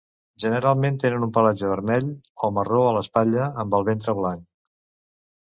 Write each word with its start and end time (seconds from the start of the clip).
Generalment 0.43 0.95
tenen 1.03 1.25
un 1.27 1.33
pelatge 1.35 1.69
vermell 1.73 2.09
o 2.47 2.51
marró 2.57 2.81
a 2.87 2.97
l'espatlla, 2.97 3.51
amb 3.65 3.79
el 3.81 3.87
ventre 3.91 4.21
blanc. 4.23 4.47